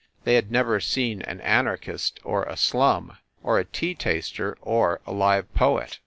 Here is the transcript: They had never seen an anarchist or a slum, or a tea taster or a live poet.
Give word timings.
They 0.23 0.33
had 0.33 0.51
never 0.51 0.79
seen 0.79 1.21
an 1.21 1.41
anarchist 1.41 2.19
or 2.23 2.45
a 2.45 2.57
slum, 2.57 3.19
or 3.43 3.59
a 3.59 3.65
tea 3.65 3.93
taster 3.93 4.57
or 4.59 4.99
a 5.05 5.11
live 5.11 5.53
poet. 5.53 5.99